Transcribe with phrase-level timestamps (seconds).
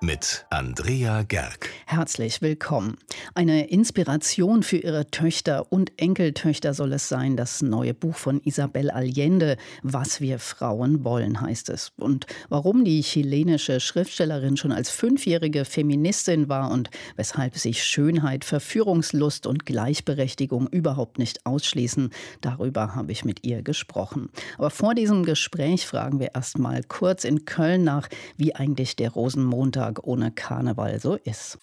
[0.00, 1.70] mit Andrea Gerg.
[1.86, 2.98] Herzlich willkommen.
[3.34, 8.90] Eine Inspiration für ihre Töchter und Enkeltöchter soll es sein, das neue Buch von Isabel
[8.90, 11.92] Allende, Was wir Frauen wollen, heißt es.
[11.96, 19.46] Und warum die chilenische Schriftstellerin schon als fünfjährige Feministin war und weshalb sich Schönheit, Verführungslust
[19.46, 22.10] und Gleichberechtigung überhaupt nicht ausschließen,
[22.42, 24.28] darüber habe ich mit ihr gesprochen.
[24.58, 29.10] Aber vor diesem Gespräch fragen wir erst mal kurz in Köln nach, wie eigentlich der
[29.10, 31.58] Rosenmontag ohne Karneval so ist.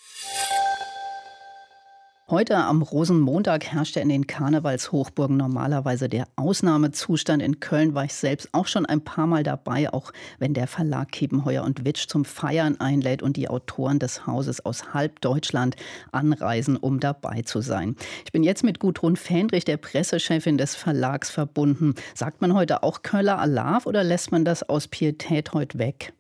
[2.30, 7.44] Heute am Rosenmontag herrschte in den Karnevalshochburgen normalerweise der Ausnahmezustand.
[7.44, 11.12] In Köln war ich selbst auch schon ein paar Mal dabei, auch wenn der Verlag
[11.12, 15.76] Kiepenheuer und Witsch zum Feiern einlädt und die Autoren des Hauses aus halb Deutschland
[16.13, 17.98] anreisen, um dabei zu sein.
[18.26, 21.94] Ich bin jetzt mit Gudrun Fähnrich, der Pressechefin des Verlags, verbunden.
[22.16, 26.13] Sagt man heute auch Köller Alarv oder lässt man das aus Pietät heute weg?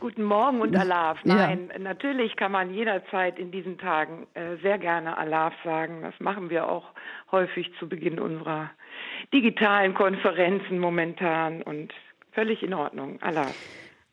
[0.00, 1.18] Guten Morgen und Alaf.
[1.24, 1.78] Nein, ja.
[1.78, 6.02] natürlich kann man jederzeit in diesen Tagen äh, sehr gerne Alaf sagen.
[6.02, 6.84] Das machen wir auch
[7.30, 8.70] häufig zu Beginn unserer
[9.32, 11.92] digitalen Konferenzen momentan und
[12.32, 13.20] völlig in Ordnung.
[13.22, 13.54] Alaf.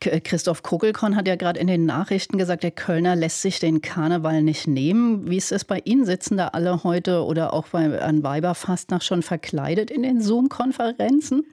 [0.03, 3.81] Äh, Christoph Kogelkorn hat ja gerade in den Nachrichten gesagt, der Kölner lässt sich den
[3.81, 5.29] Karneval nicht nehmen.
[5.29, 6.05] Wie ist es bei Ihnen?
[6.05, 11.45] Sitzen da alle heute oder auch bei, an Weiberfastnacht schon verkleidet in den Zoom-Konferenzen?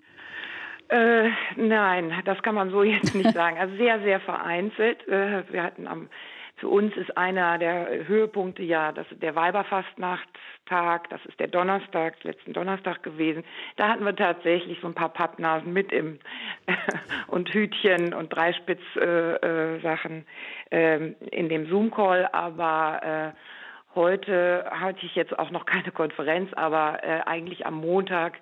[0.88, 3.58] Äh, nein, das kann man so jetzt nicht sagen.
[3.58, 5.06] Also sehr, sehr vereinzelt.
[5.08, 6.08] Äh, wir hatten am,
[6.56, 11.10] für uns ist einer der Höhepunkte ja das, der Weiberfastnachtstag.
[11.10, 13.44] Das ist der Donnerstag, letzten Donnerstag gewesen.
[13.76, 16.20] Da hatten wir tatsächlich so ein paar Pappnasen mit im
[17.26, 20.26] und Hütchen und Dreispitz-Sachen
[20.70, 22.28] äh, äh, in dem Zoom-Call.
[22.32, 28.40] Aber äh, heute hatte ich jetzt auch noch keine Konferenz, aber eigentlich am Montag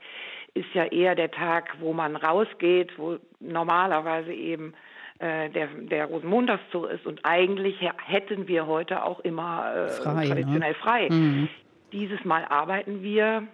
[0.54, 4.74] ist ja eher der Tag, wo man rausgeht, wo normalerweise eben
[5.18, 7.06] äh, der, der Rosenmontagszug ist.
[7.06, 10.74] Und eigentlich hätten wir heute auch immer äh, frei, traditionell ne?
[10.74, 11.08] frei.
[11.10, 11.48] Mhm.
[11.92, 13.46] Dieses Mal arbeiten wir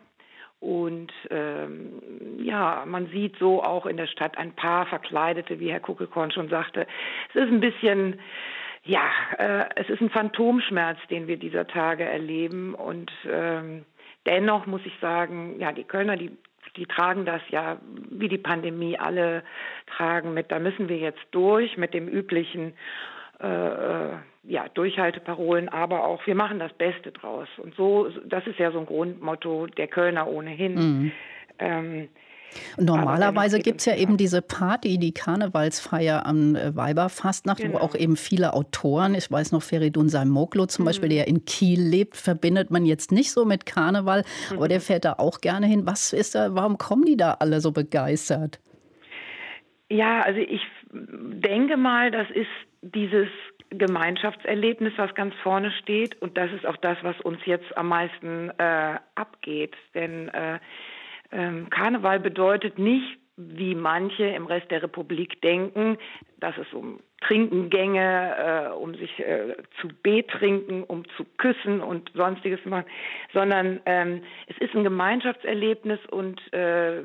[0.60, 2.00] und ähm,
[2.38, 6.48] ja, man sieht so auch in der Stadt ein paar Verkleidete, wie Herr Kuckelkorn schon
[6.48, 6.86] sagte.
[7.30, 8.19] Es ist ein bisschen,
[8.82, 9.03] ja,
[9.38, 12.75] äh, es ist ein Phantomschmerz, den wir dieser Tage erleben.
[12.75, 13.84] Und ähm,
[14.26, 16.36] dennoch muss ich sagen, ja, die Kölner, die
[16.78, 17.78] die tragen das ja
[18.11, 19.43] wie die Pandemie alle
[19.87, 20.50] tragen mit.
[20.50, 22.75] Da müssen wir jetzt durch mit dem üblichen
[23.41, 24.11] äh, äh,
[24.44, 27.49] ja, Durchhalteparolen, aber auch wir machen das Beste draus.
[27.59, 30.75] Und so, das ist ja so ein Grundmotto der Kölner ohnehin.
[30.75, 31.12] Mhm.
[31.59, 32.09] Ähm,
[32.76, 37.75] und normalerweise gibt es ja eben diese Party, die Karnevalsfeier am äh, Weiberfastnacht, genau.
[37.75, 40.86] wo auch eben viele Autoren, ich weiß noch Feridun Salmoglu zum mhm.
[40.86, 44.56] Beispiel, der in Kiel lebt, verbindet man jetzt nicht so mit Karneval, mhm.
[44.56, 45.86] aber der fährt da auch gerne hin.
[45.86, 48.60] Was ist da, warum kommen die da alle so begeistert?
[49.91, 52.48] Ja, also ich denke mal, das ist
[52.82, 53.28] dieses
[53.70, 56.20] Gemeinschaftserlebnis, was ganz vorne steht.
[56.22, 59.76] Und das ist auch das, was uns jetzt am meisten äh, abgeht.
[59.94, 60.59] Denn äh,
[61.31, 65.97] Karneval bedeutet nicht, wie manche im Rest der Republik denken,
[66.41, 72.65] dass es um Trinkengänge, äh, um sich äh, zu betrinken, um zu küssen und sonstiges
[72.65, 72.84] machen,
[73.32, 77.00] sondern ähm, es ist ein Gemeinschaftserlebnis und äh,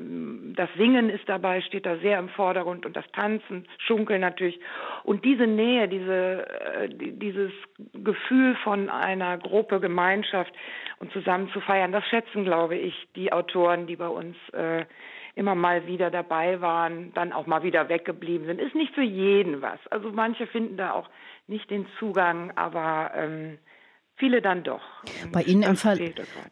[0.54, 4.60] das Singen ist dabei, steht da sehr im Vordergrund und das Tanzen, Schunkeln natürlich.
[5.02, 7.52] Und diese Nähe, diese, äh, dieses
[7.92, 10.52] Gefühl von einer Gruppe, Gemeinschaft
[11.00, 14.84] und zusammen zu feiern, das schätzen, glaube ich, die Autoren, die bei uns äh,
[15.34, 18.60] immer mal wieder dabei waren, dann auch mal wieder weggeblieben sind.
[18.60, 19.78] Ist nicht für jeden was.
[19.90, 21.08] Also manche finden da auch
[21.46, 23.58] nicht den Zugang, aber ähm,
[24.16, 24.82] viele dann doch.
[25.32, 25.76] Bei Ihnen, im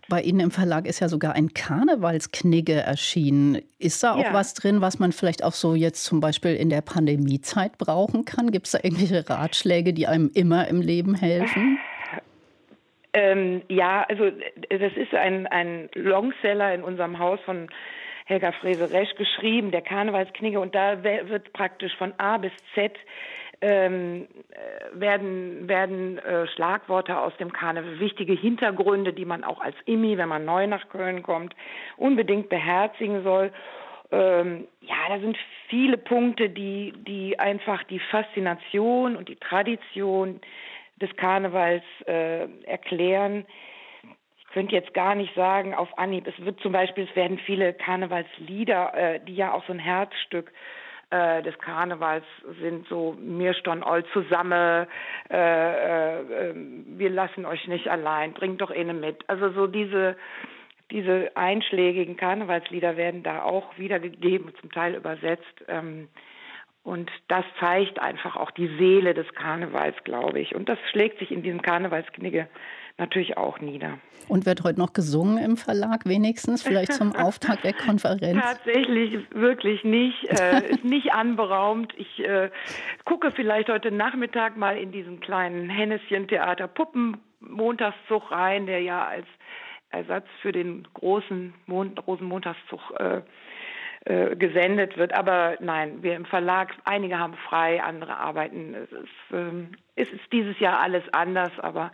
[0.09, 3.63] bei Ihnen, im Verlag ist ja sogar ein Karnevalsknigge erschienen.
[3.79, 4.33] Ist da auch ja.
[4.33, 8.51] was drin, was man vielleicht auch so jetzt zum Beispiel in der Pandemiezeit brauchen kann?
[8.51, 11.79] Gibt es da irgendwelche Ratschläge, die einem immer im Leben helfen?
[13.15, 14.31] Ähm, ja, also
[14.71, 17.69] das ist ein, ein Longseller in unserem Haus von
[18.27, 22.93] Helga Frese-Resch geschrieben, der Karnevalsknigge, und da wird praktisch von A bis Z
[23.63, 29.77] ähm, äh, werden, werden äh, Schlagworte aus dem Karneval, wichtige Hintergründe, die man auch als
[29.87, 31.55] Immi, wenn man neu nach Köln kommt,
[31.97, 33.53] unbedingt beherzigen soll.
[34.11, 40.41] Ähm, ja, da sind viele Punkte, die, die einfach die Faszination und die Tradition
[41.01, 43.47] des Karnevals äh, erklären
[44.53, 46.27] könnte jetzt gar nicht sagen auf Anhieb.
[46.27, 50.53] Es wird zum Beispiel, es werden viele Karnevalslieder, äh, die ja auch so ein Herzstück
[51.11, 52.25] äh, des Karnevals
[52.61, 54.87] sind, so mir stehen all zusammen,
[55.31, 59.29] äh, äh, wir lassen euch nicht allein, bringt doch eine mit.
[59.29, 60.17] Also so diese
[60.91, 65.65] diese einschlägigen Karnevalslieder werden da auch wiedergegeben, zum Teil übersetzt.
[65.67, 66.09] Ähm,
[66.85, 70.55] und das zeigt einfach auch die Seele des Karnevals, glaube ich.
[70.55, 72.49] Und das schlägt sich in diesem Karnevalsknigge
[72.99, 73.99] natürlich auch nieder.
[74.29, 78.41] Und wird heute noch gesungen im Verlag wenigstens, vielleicht zum Auftakt der Konferenz?
[78.41, 80.25] Tatsächlich wirklich nicht.
[80.29, 81.93] Äh, ist nicht anberaumt.
[81.97, 82.51] Ich äh,
[83.05, 89.27] gucke vielleicht heute Nachmittag mal in diesen kleinen Henneschen-Theater Puppen Montagszug rein, der ja als
[89.91, 93.21] Ersatz für den großen Mon Rosenmontagszug äh,
[94.05, 95.15] äh, gesendet wird.
[95.15, 98.75] Aber nein, wir im Verlag, einige haben frei, andere arbeiten.
[98.75, 101.93] Es ist, ähm, es ist dieses Jahr alles anders, aber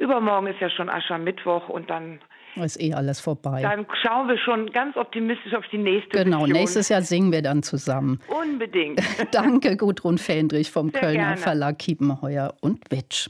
[0.00, 2.20] Übermorgen ist ja schon Aschermittwoch und dann
[2.56, 3.60] ist eh alles vorbei.
[3.62, 6.52] Dann schauen wir schon ganz optimistisch auf die nächste Genau, Mission.
[6.52, 8.18] nächstes Jahr singen wir dann zusammen.
[8.26, 9.00] Unbedingt.
[9.32, 11.36] Danke, Gudrun Fendrich vom Sehr Kölner gerne.
[11.36, 13.28] Verlag Kiepenheuer und Witsch.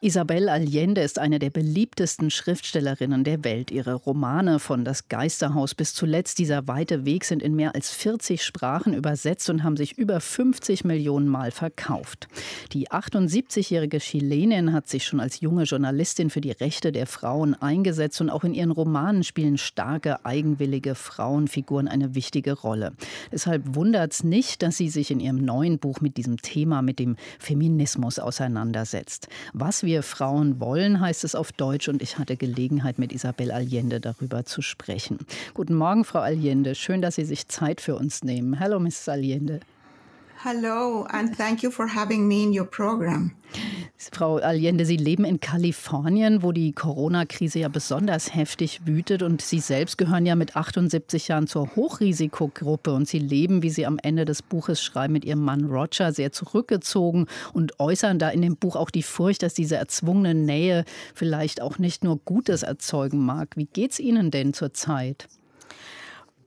[0.00, 3.72] Isabel Allende ist eine der beliebtesten Schriftstellerinnen der Welt.
[3.72, 8.44] Ihre Romane von Das Geisterhaus bis zuletzt Dieser weite Weg sind in mehr als 40
[8.44, 12.28] Sprachen übersetzt und haben sich über 50 Millionen Mal verkauft.
[12.72, 18.20] Die 78-jährige Chilenin hat sich schon als junge Journalistin für die Rechte der Frauen eingesetzt
[18.20, 22.92] und auch in ihren Romanen spielen starke, eigenwillige Frauenfiguren eine wichtige Rolle.
[23.32, 27.00] Deshalb wundert es nicht, dass sie sich in ihrem neuen Buch mit diesem Thema, mit
[27.00, 29.26] dem Feminismus auseinandersetzt.
[29.52, 34.00] Was wir Frauen wollen, heißt es auf Deutsch und ich hatte Gelegenheit, mit Isabel Allende
[34.00, 35.18] darüber zu sprechen.
[35.54, 36.74] Guten Morgen, Frau Allende.
[36.74, 38.60] Schön, dass Sie sich Zeit für uns nehmen.
[38.60, 39.08] Hallo, Mrs.
[39.08, 39.60] Allende.
[40.44, 43.32] Hello, and thank you for having me in your program.
[44.00, 49.24] Frau Allende, Sie leben in Kalifornien, wo die Corona-Krise ja besonders heftig wütet.
[49.24, 52.92] Und Sie selbst gehören ja mit 78 Jahren zur Hochrisikogruppe.
[52.94, 56.30] Und Sie leben, wie Sie am Ende des Buches schreiben, mit Ihrem Mann Roger sehr
[56.30, 61.60] zurückgezogen und äußern da in dem Buch auch die Furcht, dass diese erzwungene Nähe vielleicht
[61.60, 63.56] auch nicht nur Gutes erzeugen mag.
[63.56, 65.26] Wie geht's Ihnen denn zurzeit?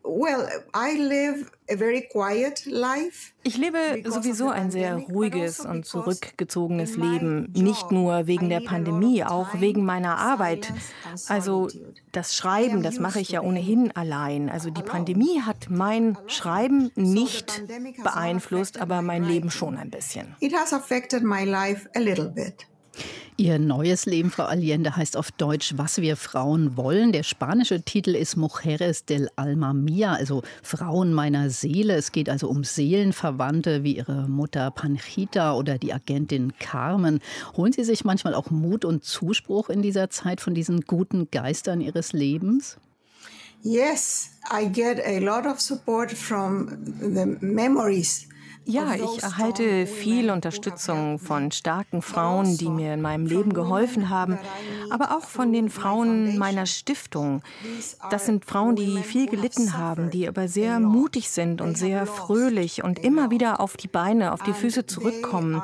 [0.04, 3.34] Well, I live a very quiet life.
[3.44, 9.60] Ich lebe sowieso ein sehr ruhiges und zurückgezogenes Leben, nicht nur wegen der Pandemie, auch
[9.60, 10.74] wegen meiner Arbeit.
[11.28, 11.70] Also
[12.12, 14.50] das Schreiben, das mache ich ja ohnehin allein.
[14.50, 17.64] Also die Pandemie hat mein Schreiben nicht
[18.04, 20.36] beeinflusst, aber mein Leben schon ein bisschen.
[20.40, 22.68] It has affected my life a little bit.
[23.38, 27.12] Ihr neues Leben, Frau Allende, heißt auf Deutsch Was wir Frauen wollen.
[27.12, 31.96] Der spanische Titel ist Mujeres del Alma Mia, also Frauen meiner Seele.
[31.96, 37.20] Es geht also um Seelenverwandte wie Ihre Mutter Panchita oder die Agentin Carmen.
[37.58, 41.82] Holen Sie sich manchmal auch Mut und Zuspruch in dieser Zeit von diesen guten Geistern
[41.82, 42.78] Ihres Lebens?
[43.64, 46.68] Yes, I get a lot of support from
[47.00, 48.28] the memories
[48.66, 54.38] Ja, ich erhalte viel Unterstützung von starken Frauen, die mir in meinem Leben geholfen haben,
[54.90, 57.42] aber auch von den Frauen meiner Stiftung.
[58.12, 62.84] Das sind Frauen, die viel gelitten haben, die aber sehr mutig sind und sehr fröhlich
[62.84, 65.62] und immer wieder auf die Beine, auf die Füße zurückkommen.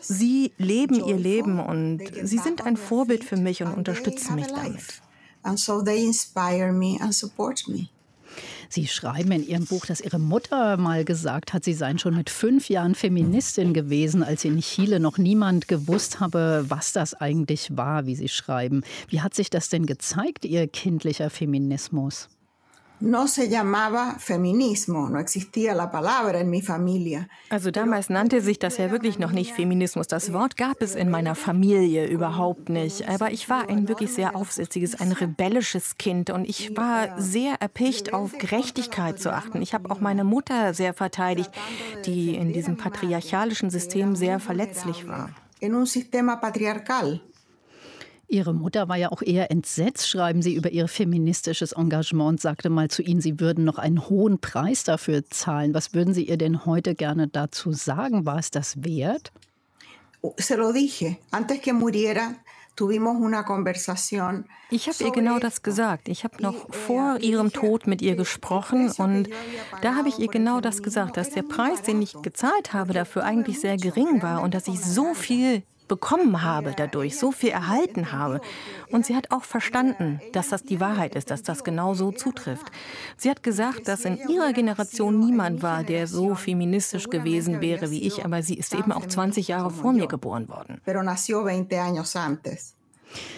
[0.00, 5.02] Sie leben ihr Leben und sie sind ein Vorbild für mich und unterstützen mich damit.
[5.44, 7.88] And so they inspire me and support me.
[8.72, 12.30] Sie schreiben in Ihrem Buch, dass Ihre Mutter mal gesagt hat, Sie seien schon mit
[12.30, 18.06] fünf Jahren Feministin gewesen, als in Chile noch niemand gewusst habe, was das eigentlich war,
[18.06, 18.82] wie Sie schreiben.
[19.08, 22.30] Wie hat sich das denn gezeigt, Ihr kindlicher Feminismus?
[23.04, 27.28] No se llamaba feminismo, no existía la palabra en mi familia.
[27.50, 30.06] Also damals nannte sich das ja wirklich noch nicht Feminismus.
[30.06, 33.08] Das Wort gab es in meiner Familie überhaupt nicht.
[33.08, 38.14] Aber ich war ein wirklich sehr aufsätziges, ein rebellisches Kind und ich war sehr erpicht,
[38.14, 39.62] auf Gerechtigkeit zu achten.
[39.62, 41.50] Ich habe auch meine Mutter sehr verteidigt,
[42.06, 45.30] die in diesem patriarchalischen System sehr verletzlich war.
[45.58, 47.20] En un sistema patriarcal.
[48.32, 52.70] Ihre Mutter war ja auch eher entsetzt, schreiben Sie, über ihr feministisches Engagement und sagte
[52.70, 55.74] mal zu Ihnen, Sie würden noch einen hohen Preis dafür zahlen.
[55.74, 58.24] Was würden Sie ihr denn heute gerne dazu sagen?
[58.24, 59.32] War es das wert?
[60.38, 62.36] Se lo dije, antes que muriera,
[62.74, 64.46] tuvimos una conversación.
[64.70, 66.08] Ich habe ihr genau das gesagt.
[66.08, 69.28] Ich habe noch vor ihrem Tod mit ihr gesprochen und
[69.82, 73.24] da habe ich ihr genau das gesagt, dass der Preis, den ich gezahlt habe, dafür
[73.24, 78.12] eigentlich sehr gering war und dass ich so viel bekommen habe dadurch, so viel erhalten
[78.12, 78.40] habe.
[78.90, 82.66] Und sie hat auch verstanden, dass das die Wahrheit ist, dass das genau so zutrifft.
[83.18, 88.06] Sie hat gesagt, dass in ihrer Generation niemand war, der so feministisch gewesen wäre wie
[88.06, 90.80] ich, aber sie ist eben auch 20 Jahre vor mir geboren worden.
[90.86, 92.74] Pero nació 20 años antes.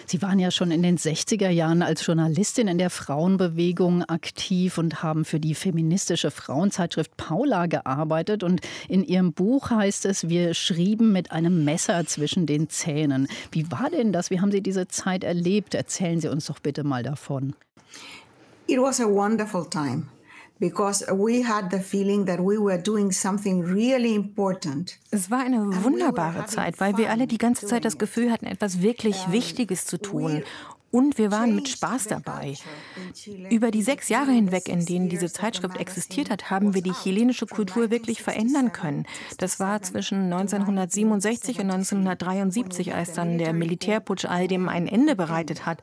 [0.05, 5.03] Sie waren ja schon in den 60er Jahren als Journalistin in der Frauenbewegung aktiv und
[5.03, 8.43] haben für die feministische Frauenzeitschrift Paula gearbeitet.
[8.43, 13.27] Und in Ihrem Buch heißt es, wir schrieben mit einem Messer zwischen den Zähnen.
[13.51, 14.29] Wie war denn das?
[14.29, 15.73] Wie haben Sie diese Zeit erlebt?
[15.73, 17.55] Erzählen Sie uns doch bitte mal davon.
[18.67, 20.07] It was a wonderful time
[20.59, 24.97] because we had the feeling that we were doing something really important.
[25.11, 28.81] Es war eine wunderbare Zeit, weil wir alle die ganze Zeit das Gefühl hatten, etwas
[28.81, 30.43] wirklich Wichtiges zu tun
[30.95, 32.55] und wir waren mit Spaß dabei.
[33.49, 37.47] Über die sechs Jahre hinweg, in denen diese Zeitschrift existiert hat, haben wir die chilenische
[37.47, 39.05] Kultur wirklich verändern können.
[39.37, 45.65] Das war zwischen 1967 und 1973, als dann der Militärputsch all dem ein Ende bereitet
[45.65, 45.81] hat.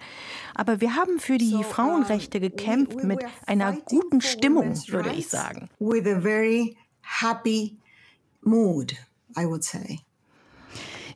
[0.54, 5.68] Aber wir haben für die Frauenrechte gekämpft mit einer guten Stimmung, würde ich sagen.
[5.78, 7.76] With a very happy
[8.40, 8.94] mood,
[9.36, 9.98] I would say.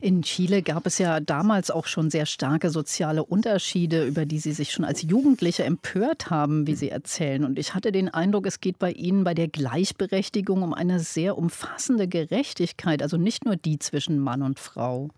[0.01, 4.51] In Chile gab es ja damals auch schon sehr starke soziale Unterschiede, über die Sie
[4.51, 7.43] sich schon als Jugendliche empört haben, wie Sie erzählen.
[7.43, 11.37] Und ich hatte den Eindruck, es geht bei Ihnen bei der Gleichberechtigung um eine sehr
[11.37, 15.09] umfassende Gerechtigkeit, also nicht nur die zwischen Mann und Frau.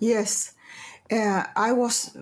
[0.00, 0.54] Yes,
[1.10, 2.16] uh, I was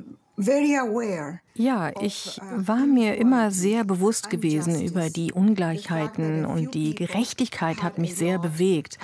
[1.58, 7.82] ja, ich uh, war mir immer sehr bewusst gewesen über die Ungleichheiten und die Gerechtigkeit
[7.82, 8.98] hat mich sehr bewegt.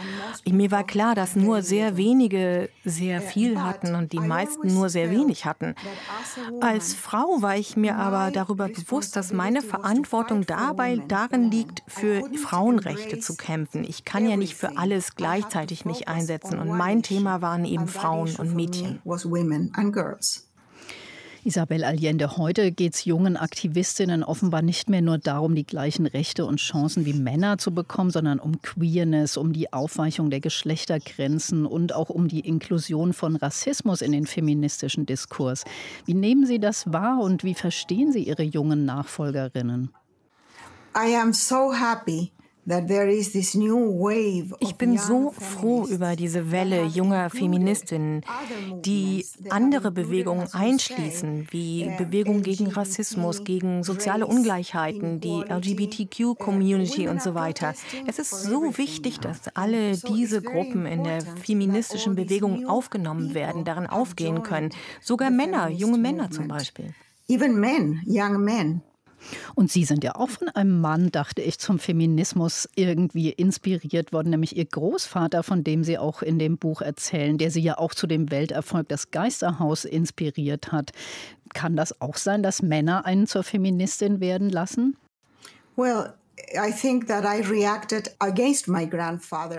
[0.46, 5.10] Mir war klar, dass nur sehr wenige sehr viel hatten und die meisten nur sehr
[5.10, 5.74] wenig hatten.
[6.60, 12.22] Als Frau war ich mir aber darüber bewusst, dass meine Verantwortung dabei darin liegt, für
[12.36, 13.84] Frauenrechte zu kämpfen.
[13.84, 18.34] Ich kann ja nicht für alles gleichzeitig mich einsetzen und mein Thema waren eben Frauen
[18.36, 19.00] und Mädchen.
[21.44, 26.46] Isabel Allende, heute geht es jungen Aktivistinnen offenbar nicht mehr nur darum, die gleichen Rechte
[26.46, 31.94] und Chancen wie Männer zu bekommen, sondern um Queerness, um die Aufweichung der Geschlechtergrenzen und
[31.94, 35.64] auch um die Inklusion von Rassismus in den feministischen Diskurs.
[36.04, 39.90] Wie nehmen Sie das wahr und wie verstehen Sie Ihre jungen Nachfolgerinnen?
[40.96, 42.30] I am so happy
[42.64, 42.76] ich
[44.76, 48.24] bin so froh über diese Welle junger Feministinnen,
[48.84, 57.34] die andere Bewegungen einschließen, wie Bewegung gegen Rassismus, gegen soziale Ungleichheiten, die LGBTQ-Community und so
[57.34, 57.74] weiter.
[58.06, 63.88] Es ist so wichtig, dass alle diese Gruppen in der feministischen Bewegung aufgenommen werden, darin
[63.88, 64.70] aufgehen können.
[65.00, 66.94] Sogar Männer, junge Männer zum Beispiel.
[67.26, 68.82] Even men, young men.
[69.54, 74.30] Und Sie sind ja auch von einem Mann, dachte ich, zum Feminismus irgendwie inspiriert worden,
[74.30, 77.94] nämlich Ihr Großvater, von dem Sie auch in dem Buch erzählen, der Sie ja auch
[77.94, 80.92] zu dem Welterfolg das Geisterhaus inspiriert hat.
[81.54, 84.96] Kann das auch sein, dass Männer einen zur Feministin werden lassen?
[85.76, 86.14] Well,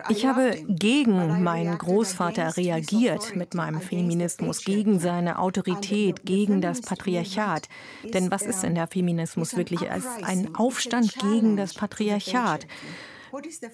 [0.10, 7.70] ich habe gegen meinen Großvater reagiert mit meinem Feminismus, gegen seine Autorität, gegen das Patriarchat.
[8.04, 9.90] Denn was ist denn der Feminismus wirklich?
[9.90, 12.68] Als ein Aufstand gegen das Patriarchat?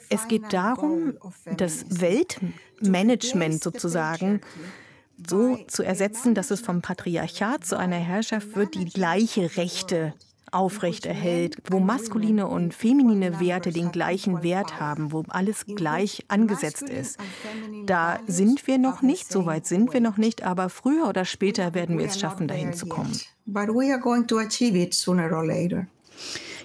[0.10, 4.42] Es geht darum, das Weltmanagement sozusagen
[5.28, 10.14] so zu ersetzen, dass es vom Patriarchat zu einer Herrschaft wird, die gleiche Rechte
[10.52, 17.18] aufrechterhält, wo maskuline und feminine Werte den gleichen Wert haben, wo alles gleich angesetzt ist.
[17.86, 21.74] Da sind wir noch nicht, so weit sind wir noch nicht, aber früher oder später
[21.74, 23.20] werden wir es schaffen, dahin zu kommen.
[23.46, 25.88] But we are going to achieve it sooner or later.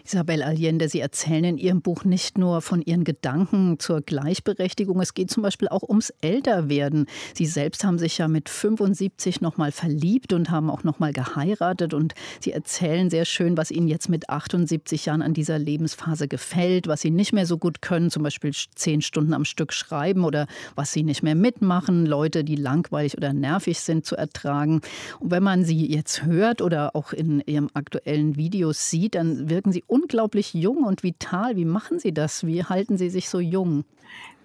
[0.06, 5.14] Isabel Allende, Sie erzählen in Ihrem Buch nicht nur von Ihren Gedanken zur Gleichberechtigung, es
[5.14, 7.06] geht zum Beispiel auch ums Älterwerden.
[7.32, 12.12] Sie selbst haben sich ja mit 75 nochmal verliebt und haben auch nochmal geheiratet und
[12.38, 17.00] Sie erzählen sehr schön, was Ihnen jetzt mit 78 Jahren an dieser Lebensphase gefällt, was
[17.00, 20.92] Sie nicht mehr so gut können, zum Beispiel zehn Stunden am Stück schreiben oder was
[20.92, 24.82] Sie nicht mehr mitmachen, Leute, die langweilig oder nervig sind, zu ertragen.
[25.20, 29.73] Und wenn man Sie jetzt hört oder auch in Ihrem aktuellen Videos sieht, dann wirken
[29.73, 31.54] Sie unglaublich jung und vital.
[31.54, 32.44] Wie machen Sie das?
[32.44, 33.84] Wie halten Sie sich so jung?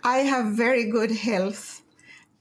[0.05, 1.81] I have very good health.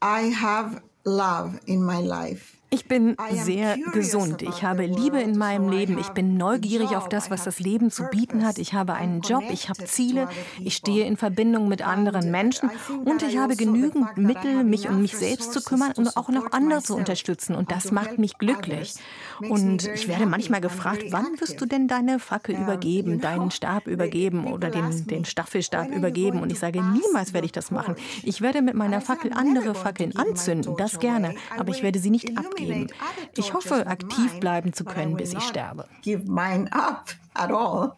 [0.02, 2.57] I have love in my life.
[2.70, 4.42] Ich bin sehr gesund.
[4.42, 5.96] Ich habe Liebe in meinem Leben.
[5.98, 8.58] Ich bin neugierig auf das, was das Leben zu bieten hat.
[8.58, 9.42] Ich habe einen Job.
[9.50, 10.28] Ich habe Ziele.
[10.62, 12.70] Ich stehe in Verbindung mit anderen Menschen.
[13.06, 16.82] Und ich habe genügend Mittel, mich um mich selbst zu kümmern und auch noch andere
[16.82, 17.54] zu unterstützen.
[17.54, 18.96] Und das macht mich glücklich.
[19.40, 24.46] Und ich werde manchmal gefragt, wann wirst du denn deine Fackel übergeben, deinen Stab übergeben
[24.46, 26.42] oder den, den Staffelstab übergeben?
[26.42, 27.94] Und ich sage, niemals werde ich das machen.
[28.24, 30.76] Ich werde mit meiner Fackel andere Fackeln anzünden.
[30.76, 31.34] Das gerne.
[31.56, 32.92] Aber ich werde sie nicht abgeben abgeben.
[33.36, 35.86] Ich hoffe, aktiv bleiben zu können, bis ich sterbe.
[36.02, 37.92] Give mine up at all.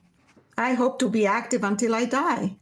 [0.58, 2.59] I hope to be active until I die.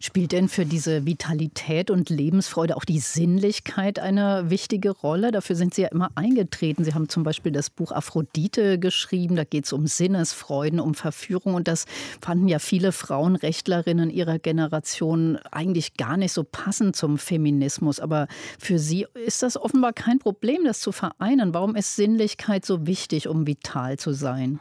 [0.00, 5.32] Spielt denn für diese Vitalität und Lebensfreude auch die Sinnlichkeit eine wichtige Rolle?
[5.32, 6.84] Dafür sind Sie ja immer eingetreten.
[6.84, 9.36] Sie haben zum Beispiel das Buch Aphrodite geschrieben.
[9.36, 11.54] Da geht es um Sinnesfreuden, um Verführung.
[11.54, 11.86] Und das
[12.20, 17.98] fanden ja viele Frauenrechtlerinnen ihrer Generation eigentlich gar nicht so passend zum Feminismus.
[17.98, 21.54] Aber für Sie ist das offenbar kein Problem, das zu vereinen.
[21.54, 24.60] Warum ist Sinnlichkeit so wichtig, um vital zu sein?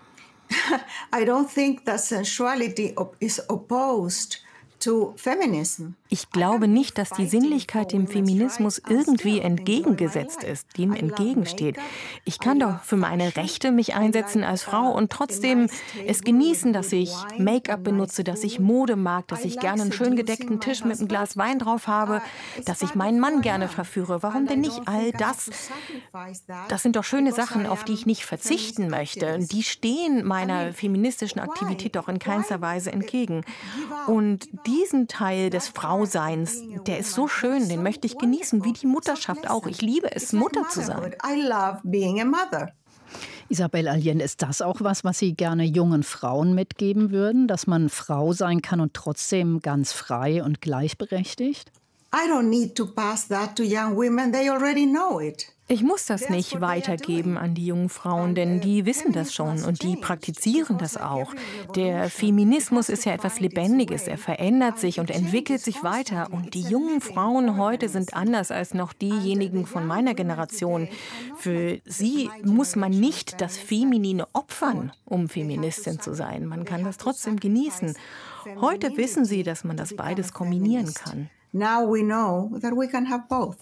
[1.13, 4.41] I don't think that sensuality is opposed
[6.09, 11.77] ich glaube nicht, dass die Sinnlichkeit dem Feminismus irgendwie entgegengesetzt ist, dem entgegensteht.
[12.25, 15.67] Ich kann doch für meine Rechte mich einsetzen als Frau und trotzdem
[16.05, 20.15] es genießen, dass ich Make-up benutze, dass ich Mode mag, dass ich gerne einen schön
[20.15, 22.21] gedeckten Tisch mit einem Glas Wein drauf habe,
[22.65, 24.21] dass ich meinen Mann gerne verführe.
[24.21, 25.49] Warum denn nicht all das?
[26.69, 29.39] Das sind doch schöne Sachen, auf die ich nicht verzichten möchte.
[29.39, 33.43] Die stehen meiner feministischen Aktivität doch in keinster Weise entgegen.
[34.07, 38.87] Und diesen Teil des Frauseins, der ist so schön, den möchte ich genießen, wie die
[38.87, 39.67] Mutterschaft auch.
[39.67, 41.15] Ich liebe es, Mutter zu sein.
[43.47, 47.89] Isabel Allende, ist das auch was, was Sie gerne jungen Frauen mitgeben würden, dass man
[47.89, 51.71] Frau sein kann und trotzdem ganz frei und gleichberechtigt?
[52.13, 55.54] I don't need to pass that to young women, they already know it.
[55.67, 59.81] Ich muss das nicht weitergeben an die jungen Frauen, denn die wissen das schon und
[59.81, 61.33] die praktizieren das auch.
[61.73, 66.27] Der Feminismus ist ja etwas Lebendiges, er verändert sich und entwickelt sich weiter.
[66.31, 70.87] Und die jungen Frauen heute sind anders als noch diejenigen von meiner Generation.
[71.35, 76.45] Für sie muss man nicht das Feminine opfern, um Feministin zu sein.
[76.45, 77.97] Man kann das trotzdem genießen.
[78.61, 81.31] Heute wissen sie, dass man das beides kombinieren kann.
[81.53, 83.57] Now we know that we can have both.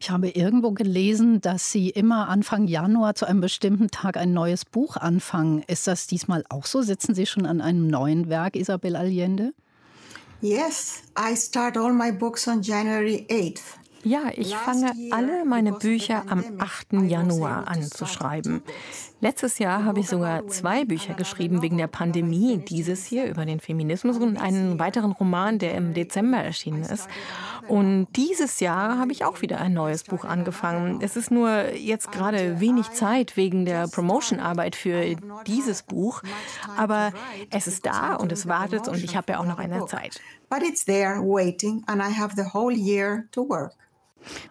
[0.00, 4.64] Ich habe irgendwo gelesen, dass Sie immer Anfang Januar zu einem bestimmten Tag ein neues
[4.64, 5.62] Buch anfangen.
[5.66, 6.82] Ist das diesmal auch so?
[6.82, 9.52] Sitzen Sie schon an einem neuen Werk, Isabel Allende?
[10.40, 13.60] Yes, I start all my books on January 8th.
[14.04, 16.94] Ja, ich fange alle meine Bücher am 8.
[17.08, 18.62] Januar an zu schreiben.
[19.22, 22.58] Letztes Jahr habe ich sogar zwei Bücher geschrieben wegen der Pandemie.
[22.58, 27.06] Dieses hier über den Feminismus und einen weiteren Roman, der im Dezember erschienen ist.
[27.68, 30.98] Und dieses Jahr habe ich auch wieder ein neues Buch angefangen.
[31.02, 35.14] Es ist nur jetzt gerade wenig Zeit wegen der Promotionarbeit für
[35.46, 36.22] dieses Buch.
[36.76, 37.12] Aber
[37.50, 40.20] es ist da und es wartet und ich habe ja auch noch eine Zeit.
[40.50, 43.72] But it's there waiting and I have the whole year to work.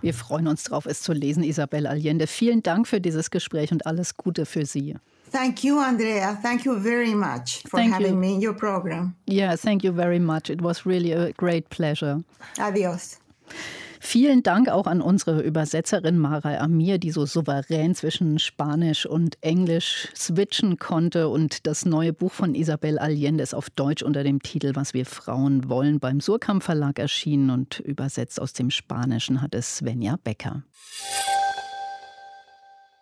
[0.01, 2.27] Wir freuen uns darauf, es zu lesen, Isabel Allende.
[2.27, 4.95] Vielen Dank für dieses Gespräch und alles Gute für Sie.
[5.31, 6.37] Thank you, Andrea.
[6.41, 8.19] Thank you very much for thank having you.
[8.19, 9.15] me in your program.
[9.29, 10.49] Yeah, thank you very much.
[10.49, 12.21] It was really a great pleasure.
[12.59, 13.17] Adios.
[14.03, 20.09] Vielen Dank auch an unsere Übersetzerin Mara Amir, die so souverän zwischen Spanisch und Englisch
[20.15, 24.71] switchen konnte und das neue Buch von Isabel Allende ist auf Deutsch unter dem Titel
[24.73, 29.77] Was wir Frauen wollen beim Surkamp Verlag erschienen und übersetzt aus dem Spanischen hat es
[29.77, 30.63] Svenja Becker.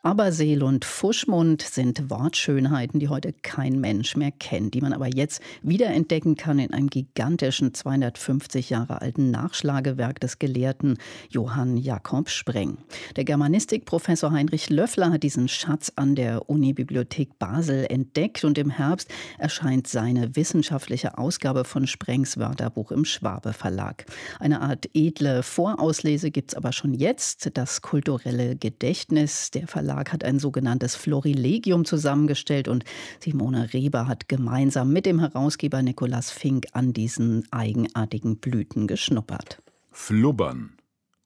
[0.02, 5.42] Aberseel und Fuschmund sind Wortschönheiten, die heute kein Mensch mehr kennt, die man aber jetzt
[5.62, 12.78] wiederentdecken kann in einem gigantischen 250 Jahre alten Nachschlagewerk des Gelehrten Johann Jakob Spreng.
[13.18, 19.10] Der Germanistikprofessor Heinrich Löffler hat diesen Schatz an der Unibibliothek Basel entdeckt und im Herbst
[19.38, 24.06] erscheint seine wissenschaftliche Ausgabe von Sprengs Wörterbuch im Schwabe Verlag.
[24.40, 30.14] Eine Art edle Vorauslese gibt es aber schon jetzt, das kulturelle Gedächtnis der Verlag Verlag
[30.14, 32.86] hat ein sogenanntes Florilegium zusammengestellt und
[33.20, 39.64] Simone Reber hat gemeinsam mit dem Herausgeber Nikolaus Fink an diesen eigenartigen Blüten geschnuppert.
[39.92, 40.74] Flubbern.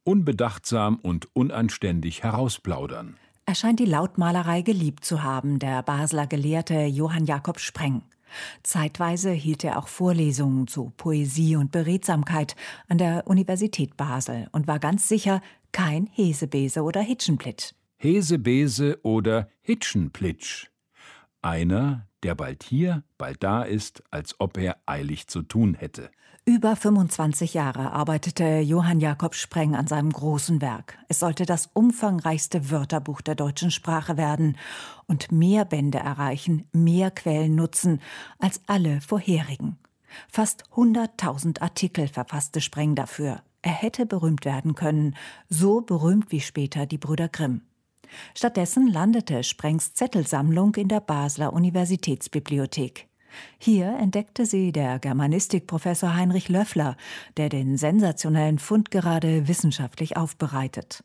[0.05, 3.17] Unbedachtsam und unanständig herausplaudern.
[3.45, 8.03] Er scheint die Lautmalerei geliebt zu haben, der Basler Gelehrte Johann Jakob Spreng.
[8.63, 12.55] Zeitweise hielt er auch Vorlesungen zu Poesie und Beredsamkeit
[12.87, 15.41] an der Universität Basel und war ganz sicher
[15.73, 17.73] kein Hesebese oder Hitschenplitsch.
[18.03, 20.67] Hesebese oder Hitschenplitsch.
[21.41, 26.11] Einer, der bald hier, bald da ist, als ob er eilig zu tun hätte.
[26.43, 30.97] Über 25 Jahre arbeitete Johann Jakob Spreng an seinem großen Werk.
[31.07, 34.57] Es sollte das umfangreichste Wörterbuch der deutschen Sprache werden
[35.07, 38.01] und mehr Bände erreichen, mehr Quellen nutzen
[38.37, 39.77] als alle vorherigen.
[40.27, 43.43] Fast 100.000 Artikel verfasste Spreng dafür.
[43.61, 45.15] Er hätte berühmt werden können,
[45.47, 47.61] so berühmt wie später die Brüder Grimm.
[48.35, 53.07] Stattdessen landete Sprengs Zettelsammlung in der Basler Universitätsbibliothek.
[53.57, 56.95] Hier entdeckte sie der Germanistikprofessor Heinrich Löffler,
[57.37, 61.03] der den sensationellen Fund gerade wissenschaftlich aufbereitet.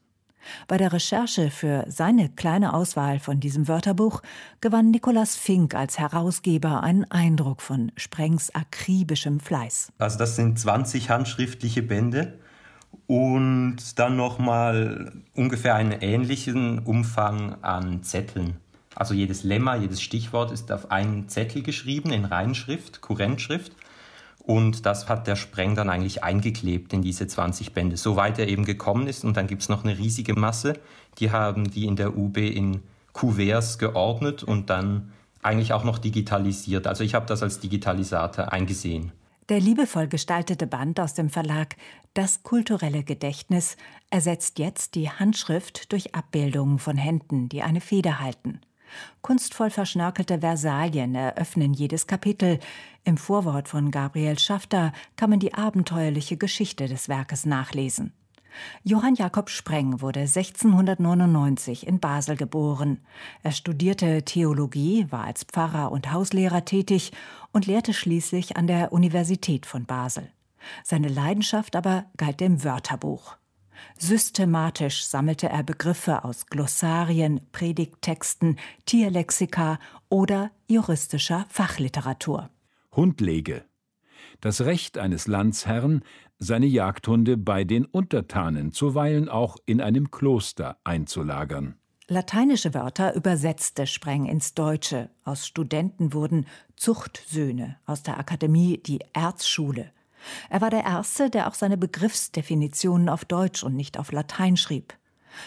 [0.66, 4.22] Bei der Recherche für seine kleine Auswahl von diesem Wörterbuch
[4.60, 9.92] gewann Nikolaus Fink als Herausgeber einen Eindruck von Sprengs akribischem Fleiß.
[9.98, 12.38] Also das sind 20 handschriftliche Bände
[13.07, 18.57] und dann nochmal ungefähr einen ähnlichen Umfang an Zetteln.
[18.94, 23.72] Also jedes Lemma, jedes Stichwort ist auf einen Zettel geschrieben in Reinschrift, Kurrentschrift.
[24.48, 28.64] Und das hat der Spreng dann eigentlich eingeklebt in diese 20 Bände, soweit er eben
[28.64, 29.24] gekommen ist.
[29.24, 30.74] Und dann gibt es noch eine riesige Masse.
[31.18, 36.87] Die haben die in der UB in Kuverts geordnet und dann eigentlich auch noch digitalisiert.
[36.87, 39.12] Also ich habe das als Digitalisator eingesehen.
[39.48, 41.76] Der liebevoll gestaltete Band aus dem Verlag
[42.12, 43.78] Das kulturelle Gedächtnis
[44.11, 48.61] ersetzt jetzt die Handschrift durch Abbildungen von Händen, die eine Feder halten.
[49.22, 52.58] Kunstvoll verschnörkelte Versalien eröffnen jedes Kapitel.
[53.04, 58.12] Im Vorwort von Gabriel Schafter kann man die abenteuerliche Geschichte des Werkes nachlesen.
[58.82, 63.00] Johann Jakob Spreng wurde 1699 in Basel geboren.
[63.42, 67.12] Er studierte Theologie, war als Pfarrer und Hauslehrer tätig
[67.52, 70.30] und lehrte schließlich an der Universität von Basel.
[70.84, 73.36] Seine Leidenschaft aber galt dem Wörterbuch.
[73.96, 82.50] Systematisch sammelte er Begriffe aus Glossarien, Predigttexten, Tierlexika oder juristischer Fachliteratur.
[82.94, 83.64] Hundlege.
[84.40, 86.02] Das Recht eines Landsherrn,
[86.38, 91.74] seine Jagdhunde bei den Untertanen, zuweilen auch in einem Kloster einzulagern.
[92.11, 95.11] Lateinische Wörter übersetzte Spreng ins Deutsche.
[95.24, 99.92] Aus Studenten wurden Zuchtsöhne, aus der Akademie die Erzschule.
[100.48, 104.94] Er war der Erste, der auch seine Begriffsdefinitionen auf Deutsch und nicht auf Latein schrieb.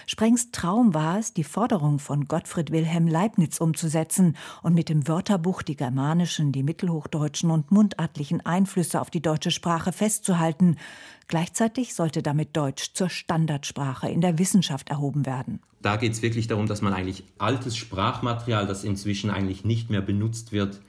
[0.08, 5.62] Sprengs Traum war es, die Forderung von Gottfried Wilhelm Leibniz umzusetzen und mit dem Wörterbuch
[5.62, 10.78] die germanischen, die mittelhochdeutschen und mundartlichen Einflüsse auf die deutsche Sprache festzuhalten.
[11.28, 15.62] Gleichzeitig sollte damit Deutsch zur Standardsprache in der Wissenschaft erhoben werden.
[15.82, 20.02] Da geht es wirklich darum, dass man eigentlich altes Sprachmaterial, das inzwischen eigentlich nicht mehr
[20.02, 20.82] benutzt wird,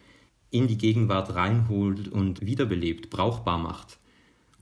[0.50, 3.98] in die Gegenwart reinholt und wiederbelebt, brauchbar macht.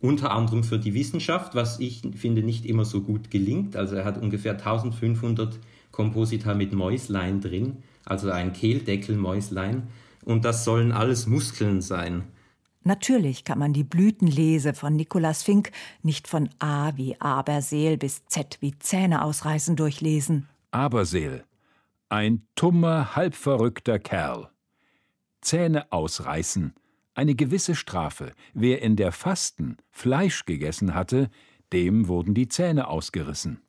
[0.00, 3.76] Unter anderem für die Wissenschaft, was ich finde nicht immer so gut gelingt.
[3.76, 5.58] Also er hat ungefähr 1500
[5.90, 9.88] Komposita mit Mäuslein drin, also ein Kehldeckelmäuslein.
[10.24, 12.24] Und das sollen alles Muskeln sein.
[12.82, 15.70] Natürlich kann man die Blütenlese von Nikolaus Fink
[16.02, 20.48] nicht von A wie Aberseel bis Z wie Zähne ausreißen durchlesen.
[20.70, 21.44] Aberseel.
[22.08, 24.48] Ein tummer, halbverrückter Kerl.
[25.42, 26.74] Zähne ausreißen,
[27.14, 28.32] eine gewisse Strafe.
[28.54, 31.28] Wer in der Fasten Fleisch gegessen hatte,
[31.72, 33.60] dem wurden die Zähne ausgerissen.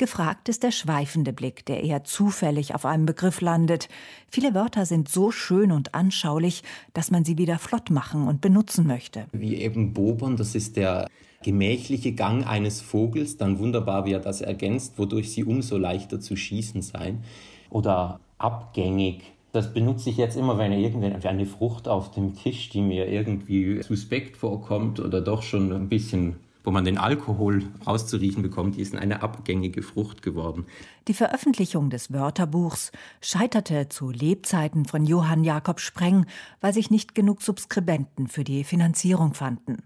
[0.00, 3.88] Gefragt ist der schweifende Blick, der eher zufällig auf einem Begriff landet.
[4.30, 6.62] Viele Wörter sind so schön und anschaulich,
[6.94, 9.26] dass man sie wieder flott machen und benutzen möchte.
[9.32, 11.06] Wie eben Bobern, das ist der
[11.42, 16.34] gemächliche Gang eines Vogels, dann wunderbar, wie er das ergänzt, wodurch sie umso leichter zu
[16.34, 17.22] schießen seien.
[17.68, 19.20] Oder abgängig,
[19.52, 24.36] das benutze ich jetzt immer, wenn irgendeine Frucht auf dem Tisch, die mir irgendwie suspekt
[24.36, 29.22] vorkommt oder doch schon ein bisschen wo man den Alkohol rauszuriechen bekommt, die ist eine
[29.22, 30.66] abgängige Frucht geworden.
[31.08, 36.26] Die Veröffentlichung des Wörterbuchs scheiterte zu Lebzeiten von Johann Jakob Spreng,
[36.60, 39.78] weil sich nicht genug Subskribenten für die Finanzierung fanden.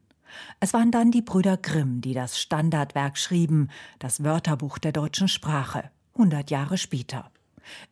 [0.58, 5.90] Es waren dann die Brüder Grimm, die das Standardwerk schrieben, das Wörterbuch der deutschen Sprache,
[6.14, 7.30] 100 Jahre später.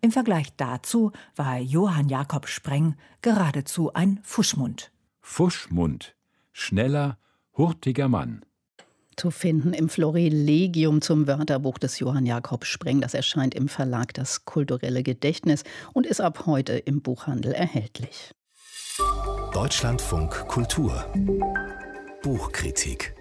[0.00, 4.90] Im Vergleich dazu war Johann Jakob Spreng geradezu ein Fuschmund.
[5.20, 6.14] Fuschmund,
[6.52, 7.18] schneller,
[7.56, 8.44] hurtiger Mann.
[9.16, 13.00] Zu finden im Florilegium zum Wörterbuch des Johann Jakob Spreng.
[13.00, 18.32] Das erscheint im Verlag Das kulturelle Gedächtnis und ist ab heute im Buchhandel erhältlich.
[19.52, 21.06] Deutschlandfunk Kultur
[22.22, 23.14] Buchkritik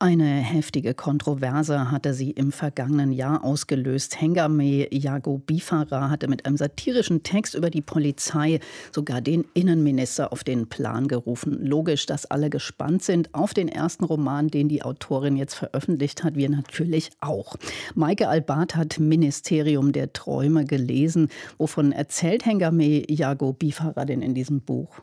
[0.00, 4.20] eine heftige Kontroverse hatte sie im vergangenen Jahr ausgelöst.
[4.20, 8.60] Hengame Jago Bifara hatte mit einem satirischen Text über die Polizei
[8.92, 11.58] sogar den Innenminister auf den Plan gerufen.
[11.60, 16.36] Logisch, dass alle gespannt sind auf den ersten Roman, den die Autorin jetzt veröffentlicht hat.
[16.36, 17.56] Wir natürlich auch.
[17.96, 21.28] Maike Albart hat Ministerium der Träume gelesen.
[21.56, 25.00] Wovon erzählt Hengame Jago Bifara denn in diesem Buch?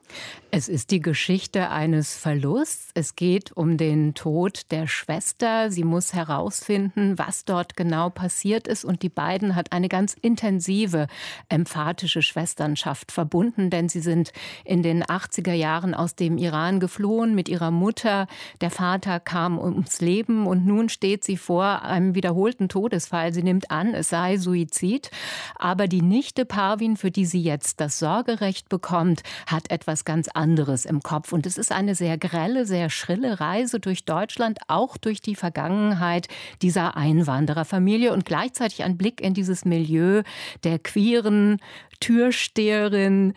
[0.51, 2.91] Es ist die Geschichte eines Verlusts.
[2.93, 5.71] Es geht um den Tod der Schwester.
[5.71, 8.85] Sie muss herausfinden, was dort genau passiert ist.
[8.85, 11.07] Und die beiden hat eine ganz intensive,
[11.49, 14.31] emphatische Schwesternschaft verbunden, denn sie sind
[14.63, 18.27] in den 80er Jahren aus dem Iran geflohen mit ihrer Mutter.
[18.61, 23.33] Der Vater kam ums Leben und nun steht sie vor einem wiederholten Todesfall.
[23.33, 25.11] Sie nimmt an, es sei Suizid.
[25.55, 30.85] Aber die Nichte Parvin, für die sie jetzt das Sorgerecht bekommt, hat etwas ganz anderes
[30.85, 31.33] im Kopf.
[31.33, 36.27] Und es ist eine sehr grelle, sehr schrille Reise durch Deutschland, auch durch die Vergangenheit
[36.61, 40.23] dieser Einwandererfamilie und gleichzeitig ein Blick in dieses Milieu
[40.63, 41.59] der queeren
[41.99, 43.33] Türsteherin,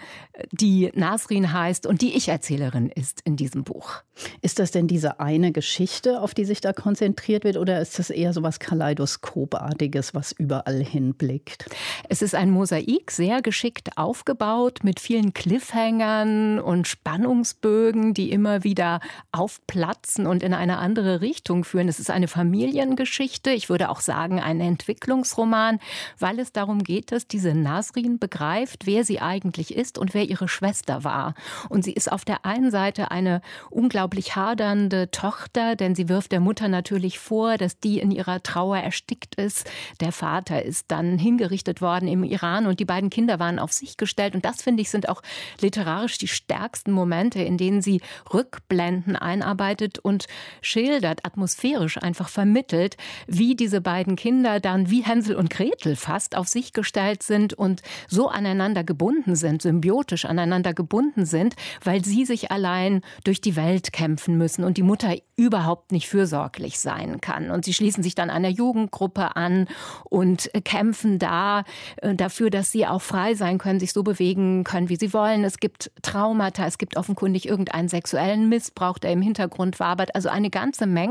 [0.51, 4.03] die Nasrin heißt und die Ich-Erzählerin ist in diesem Buch.
[4.43, 8.11] Ist das denn diese eine Geschichte, auf die sich da konzentriert wird, oder ist das
[8.11, 11.67] eher so was Kaleidoskopartiges, was überall hinblickt?
[12.09, 19.01] Es ist ein Mosaik, sehr geschickt aufgebaut, mit vielen Cliffhangern und Spannungsbögen, die immer wieder
[19.33, 21.28] aufplatzen und in eine andere Richtung
[21.65, 21.89] führen.
[21.89, 25.79] Es ist eine Familiengeschichte, ich würde auch sagen ein Entwicklungsroman,
[26.19, 30.49] weil es darum geht, dass diese Nasrin begreift, wer sie eigentlich ist und wer ihre
[30.49, 31.35] Schwester war.
[31.69, 36.41] Und sie ist auf der einen Seite eine unglaublich hadernde Tochter, denn sie wirft der
[36.41, 39.71] Mutter natürlich vor, dass die in ihrer Trauer erstickt ist.
[40.01, 43.97] Der Vater ist dann hingerichtet worden im Iran und die beiden Kinder waren auf sich
[43.97, 44.35] gestellt.
[44.35, 45.23] Und das, finde ich, sind auch
[45.61, 48.01] literarisch die stärksten Momente, in denen sie
[48.33, 50.27] Rückblenden einarbeitet und
[50.61, 56.49] schildert, atmosphärisch einfach vermittelt, wie diese beiden Kinder dann wie Hänsel und Gretel fast auf
[56.49, 62.51] sich gestellt sind und so aneinander gebunden sind, symbiotisch aneinander gebunden sind, weil sie sich
[62.51, 67.51] allein durch die Welt kämpfen müssen und die Mutter überhaupt nicht fürsorglich sein kann.
[67.51, 69.69] Und sie schließen sich dann einer Jugendgruppe an
[70.05, 71.65] und kämpfen da
[71.99, 75.45] äh, dafür, dass sie auch frei sein können, sich so bewegen können, wie sie wollen.
[75.45, 80.15] Es gibt Traumata, es gibt offenkundig irgendeinen sexuellen Missbrauch, der im Hintergrund wabert.
[80.15, 81.08] Also eine ganze Menge.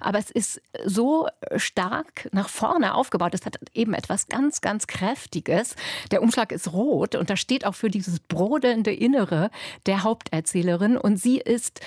[0.00, 3.34] Aber es ist so stark nach vorne aufgebaut.
[3.34, 5.76] Es hat eben etwas ganz, ganz Kräftiges.
[6.10, 9.50] Der Umschlag ist ist rot und da steht auch für dieses brodelnde Innere
[9.86, 11.80] der Haupterzählerin und sie ist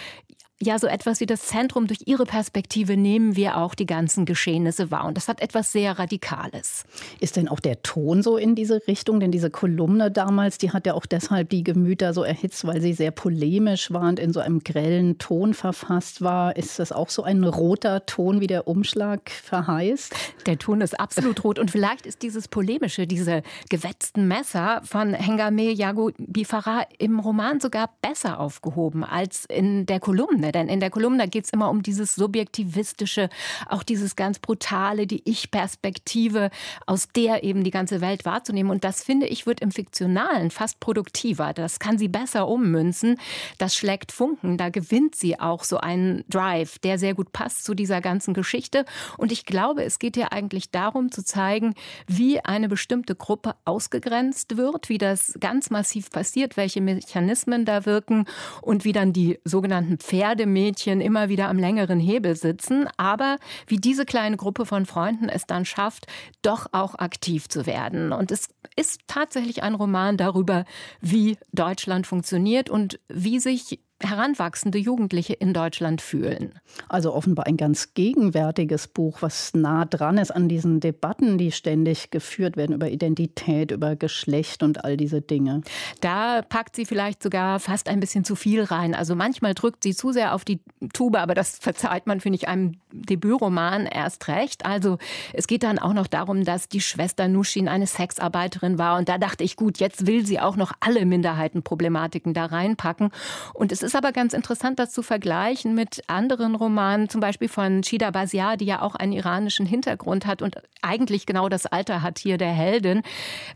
[0.61, 1.87] ja so etwas wie das Zentrum.
[1.87, 5.05] Durch ihre Perspektive nehmen wir auch die ganzen Geschehnisse wahr.
[5.05, 6.85] Und das hat etwas sehr Radikales.
[7.19, 9.19] Ist denn auch der Ton so in diese Richtung?
[9.19, 12.93] Denn diese Kolumne damals, die hat ja auch deshalb die Gemüter so erhitzt, weil sie
[12.93, 16.55] sehr polemisch war und in so einem grellen Ton verfasst war.
[16.55, 20.13] Ist das auch so ein roter Ton, wie der Umschlag verheißt?
[20.45, 21.59] Der Ton ist absolut rot.
[21.59, 27.89] Und vielleicht ist dieses polemische, diese gewetzten Messer von Hengame Yago Bifara im Roman sogar
[28.01, 30.44] besser aufgehoben als in der Kolumne.
[30.45, 30.51] Kolumne.
[30.51, 33.29] Denn in der Kolumne geht es immer um dieses Subjektivistische,
[33.67, 36.49] auch dieses ganz Brutale, die Ich-Perspektive,
[36.86, 38.71] aus der eben die ganze Welt wahrzunehmen.
[38.71, 41.53] Und das finde ich, wird im Fiktionalen fast produktiver.
[41.53, 43.17] Das kann sie besser ummünzen.
[43.58, 44.58] Das schlägt Funken.
[44.58, 48.86] Da gewinnt sie auch so einen Drive, der sehr gut passt zu dieser ganzen Geschichte.
[49.17, 51.73] Und ich glaube, es geht ja eigentlich darum zu zeigen,
[52.08, 58.25] wie eine bestimmte Gruppe ausgegrenzt wird, wie das ganz massiv passiert, welche Mechanismen da wirken
[58.62, 63.78] und wie dann die sogenannten Pferde Pferdemädchen immer wieder am längeren Hebel sitzen, aber wie
[63.78, 66.08] diese kleine Gruppe von Freunden es dann schafft,
[66.41, 68.12] doch auch aktiv zu werden.
[68.12, 70.65] Und es ist tatsächlich ein Roman darüber,
[71.00, 76.53] wie Deutschland funktioniert und wie sich heranwachsende Jugendliche in Deutschland fühlen.
[76.89, 82.12] Also offenbar ein ganz gegenwärtiges Buch, was nah dran ist an diesen Debatten, die ständig
[82.12, 85.62] geführt werden über Identität, über Geschlecht und all diese Dinge.
[86.01, 88.93] Da packt sie vielleicht sogar fast ein bisschen zu viel rein.
[88.93, 90.60] Also manchmal drückt sie zu sehr auf die
[90.91, 94.65] Tube, aber das verzeiht man, finde ich, einem Debütroman erst recht.
[94.65, 94.97] Also
[95.31, 98.97] es geht dann auch noch darum, dass die Schwester Nushin eine Sexarbeiterin war.
[98.97, 103.12] Und da dachte ich, gut, jetzt will sie auch noch alle Minderheitenproblematiken da reinpacken.
[103.53, 107.84] Und es ist aber ganz interessant, das zu vergleichen mit anderen Romanen, zum Beispiel von
[107.84, 112.19] Shida Basiar, die ja auch einen iranischen Hintergrund hat und eigentlich genau das Alter hat
[112.19, 113.02] hier der Heldin.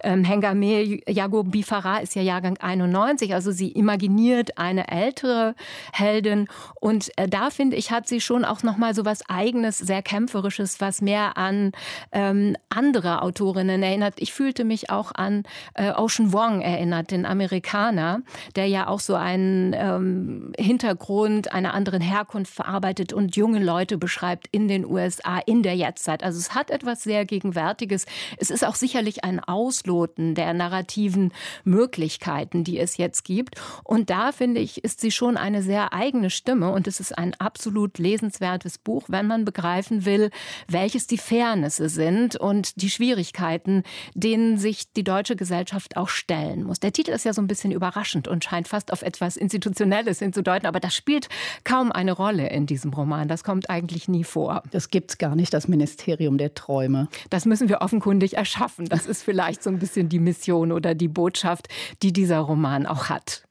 [0.03, 5.55] Ähm, Hengame Yago Bifara ist ja Jahrgang 91, also sie imaginiert eine ältere
[5.93, 6.47] Heldin.
[6.79, 10.81] Und äh, da finde ich, hat sie schon auch nochmal so was Eigenes, sehr Kämpferisches,
[10.81, 11.71] was mehr an
[12.11, 14.15] ähm, andere Autorinnen erinnert.
[14.17, 15.43] Ich fühlte mich auch an
[15.75, 18.21] äh, Ocean Wong erinnert, den Amerikaner,
[18.55, 20.18] der ja auch so einen ähm,
[20.57, 26.23] Hintergrund, einer anderen Herkunft verarbeitet und junge Leute beschreibt in den USA in der Jetztzeit.
[26.23, 28.05] Also es hat etwas sehr Gegenwärtiges.
[28.37, 31.31] Es ist auch sicherlich ein Ausloten der narrativen
[31.63, 33.55] Möglichkeiten, die es jetzt gibt.
[33.83, 37.33] Und da finde ich, ist sie schon eine sehr eigene Stimme und es ist ein
[37.39, 40.29] absolut lesenswertes Buch, wenn man begreifen will,
[40.67, 46.79] welches die Fairnisse sind und die Schwierigkeiten, denen sich die deutsche Gesellschaft auch stellen muss.
[46.79, 50.19] Der Titel ist ja so ein bisschen überraschend und scheint fast auf etwas Institutionelles Sexuelles
[50.19, 51.29] hinzudeuten, aber das spielt
[51.63, 53.27] kaum eine Rolle in diesem Roman.
[53.27, 54.63] Das kommt eigentlich nie vor.
[54.71, 57.07] Das gibt es gar nicht, das Ministerium der Träume.
[57.29, 58.85] Das müssen wir offenkundig erschaffen.
[58.85, 61.67] Das ist vielleicht so ein bisschen die Mission oder die Botschaft,
[62.01, 63.43] die dieser Roman auch hat.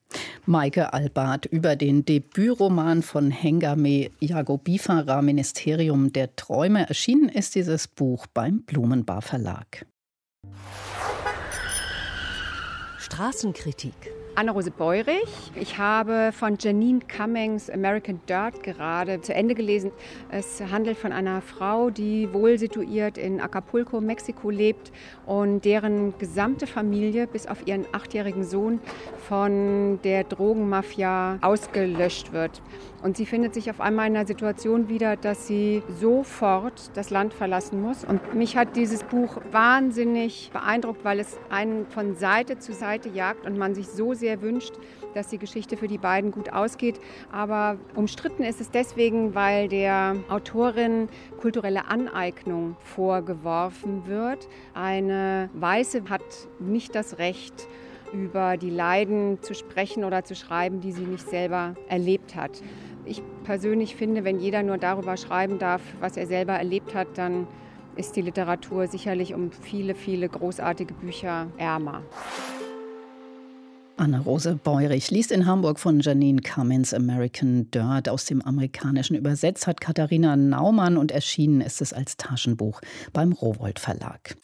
[0.46, 6.88] Maike Albart über den Debütroman von Hengame Jagobifara Ministerium der Träume.
[6.88, 9.84] Erschienen ist dieses Buch beim Blumenbar Verlag.
[12.98, 15.50] Straßenkritik Anne-Rose Beurich.
[15.56, 19.90] Ich habe von Janine Cummings American Dirt gerade zu Ende gelesen.
[20.30, 24.92] Es handelt von einer Frau, die wohl situiert in Acapulco, Mexiko lebt
[25.26, 28.78] und deren gesamte Familie bis auf ihren achtjährigen Sohn
[29.28, 32.62] von der Drogenmafia ausgelöscht wird.
[33.02, 37.32] Und sie findet sich auf einmal in einer Situation wieder, dass sie sofort das Land
[37.32, 38.04] verlassen muss.
[38.04, 43.46] Und mich hat dieses Buch wahnsinnig beeindruckt, weil es einen von Seite zu Seite jagt
[43.46, 44.74] und man sich so sehr wünscht,
[45.14, 47.00] dass die Geschichte für die beiden gut ausgeht.
[47.30, 51.08] Aber umstritten ist es deswegen, weil der Autorin
[51.40, 54.48] kulturelle Aneignung vorgeworfen wird.
[54.74, 56.22] Eine Weiße hat
[56.58, 57.68] nicht das Recht,
[58.12, 62.62] über die Leiden zu sprechen oder zu schreiben, die sie nicht selber erlebt hat.
[63.04, 67.46] Ich persönlich finde, wenn jeder nur darüber schreiben darf, was er selber erlebt hat, dann
[67.96, 72.02] ist die Literatur sicherlich um viele, viele großartige Bücher ärmer.
[73.98, 79.80] Anne-Rose Beurich liest in Hamburg von Janine Cummins American Dirt aus dem Amerikanischen übersetzt hat
[79.80, 82.80] Katharina Naumann und erschienen ist es als Taschenbuch
[83.12, 84.36] beim Rowold Verlag.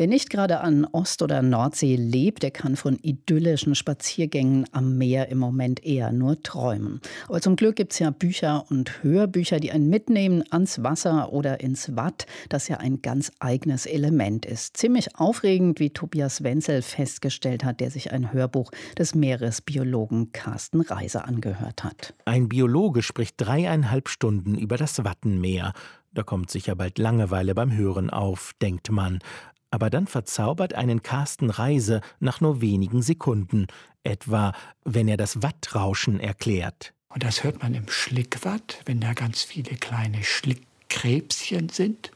[0.00, 5.28] Wer nicht gerade an Ost- oder Nordsee lebt, der kann von idyllischen Spaziergängen am Meer
[5.28, 7.02] im Moment eher nur träumen.
[7.28, 11.60] Aber zum Glück gibt es ja Bücher und Hörbücher, die einen mitnehmen ans Wasser oder
[11.60, 14.78] ins Watt, das ja ein ganz eigenes Element ist.
[14.78, 21.28] Ziemlich aufregend, wie Tobias Wenzel festgestellt hat, der sich ein Hörbuch des Meeresbiologen Carsten Reiser
[21.28, 22.14] angehört hat.
[22.24, 25.74] Ein Biologe spricht dreieinhalb Stunden über das Wattenmeer.
[26.12, 29.20] Da kommt sicher bald Langeweile beim Hören auf, denkt man
[29.70, 33.66] aber dann verzaubert einen Carsten Reise nach nur wenigen Sekunden,
[34.04, 34.52] etwa
[34.84, 36.92] wenn er das Wattrauschen erklärt.
[37.08, 42.12] Und das hört man im Schlickwatt, wenn da ganz viele kleine Schlickkrebschen sind.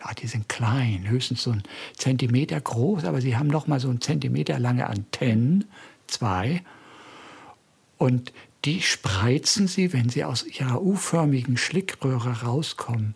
[0.00, 1.62] Ja, die sind klein, höchstens so ein
[1.96, 5.64] Zentimeter groß, aber sie haben noch mal so ein Zentimeter lange Antennen,
[6.06, 6.62] zwei.
[7.98, 8.32] Und
[8.64, 13.14] die spreizen sie, wenn sie aus ihrer U-förmigen Schlickröhre rauskommen,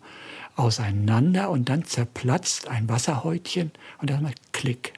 [0.55, 4.93] auseinander und dann zerplatzt ein Wasserhäutchen und dann macht Klick.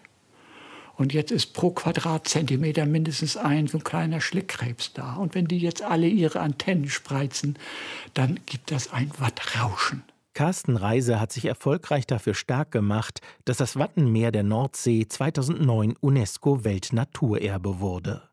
[0.98, 5.16] Und jetzt ist pro Quadratzentimeter mindestens ein so ein kleiner Schlickkrebs da.
[5.16, 7.58] Und wenn die jetzt alle ihre Antennen spreizen,
[8.14, 10.04] dann gibt das ein Wattrauschen.
[10.34, 16.66] Carsten Reise hat sich erfolgreich dafür stark gemacht, dass das Wattenmeer der Nordsee 2009 UNESCO
[16.66, 18.24] Weltnaturerbe wurde.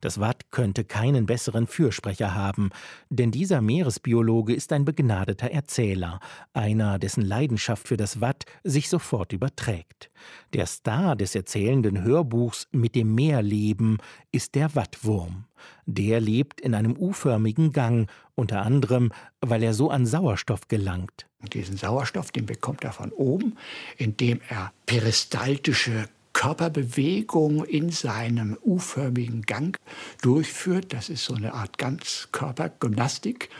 [0.00, 2.70] Das Watt könnte keinen besseren Fürsprecher haben,
[3.10, 6.20] denn dieser Meeresbiologe ist ein begnadeter Erzähler,
[6.52, 10.10] einer, dessen Leidenschaft für das Watt sich sofort überträgt.
[10.52, 13.98] Der Star des erzählenden Hörbuchs Mit dem Meerleben
[14.32, 15.44] ist der Wattwurm.
[15.86, 21.26] Der lebt in einem U-förmigen Gang, unter anderem, weil er so an Sauerstoff gelangt.
[21.52, 23.56] Diesen Sauerstoff, den bekommt er von oben,
[23.96, 29.76] indem er peristaltische Körperbewegung in seinem U-förmigen Gang
[30.22, 30.92] durchführt.
[30.92, 33.50] Das ist so eine Art Ganzkörpergymnastik.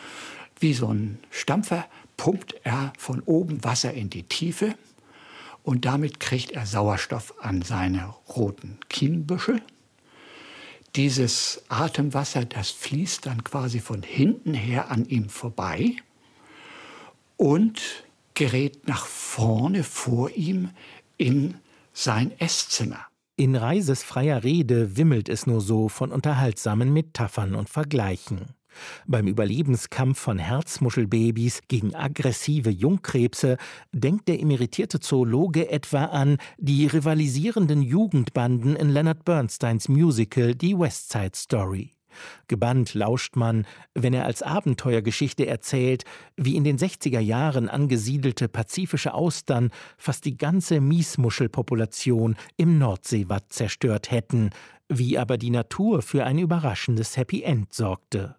[0.61, 4.75] Wie so ein Stampfer pumpt er von oben Wasser in die Tiefe
[5.63, 9.63] und damit kriegt er Sauerstoff an seine roten Kienbüschel.
[10.97, 15.97] Dieses Atemwasser, das fließt dann quasi von hinten her an ihm vorbei
[17.37, 18.05] und
[18.35, 20.71] gerät nach vorne vor ihm
[21.19, 21.55] in
[21.99, 23.07] sein Esszimmer.
[23.37, 28.55] In Reises freier Rede wimmelt es nur so von unterhaltsamen Metaphern und Vergleichen.
[29.07, 33.57] Beim Überlebenskampf von Herzmuschelbabys gegen aggressive Jungkrebse
[33.93, 41.11] denkt der emeritierte Zoologe etwa an die rivalisierenden Jugendbanden in Leonard Bernsteins Musical Die West
[41.11, 41.98] Side Story.
[42.49, 46.05] Gebannt lauscht man, wenn er als Abenteuergeschichte erzählt,
[46.37, 54.11] wie in den 60er Jahren angesiedelte pazifische Austern fast die ganze Miesmuschelpopulation im Nordseewatt zerstört
[54.11, 54.51] hätten,
[54.89, 58.37] wie aber die Natur für ein überraschendes Happy End sorgte.